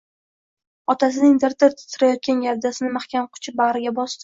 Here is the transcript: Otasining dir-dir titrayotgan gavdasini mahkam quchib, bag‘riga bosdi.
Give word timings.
Otasining 0.93 1.35
dir-dir 1.43 1.77
titrayotgan 1.83 2.41
gavdasini 2.47 2.93
mahkam 2.99 3.31
quchib, 3.39 3.61
bag‘riga 3.63 3.97
bosdi. 4.03 4.19